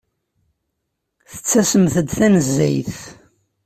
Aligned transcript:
Tettasemt-d 1.31 2.07
tanezzayt. 2.17 2.97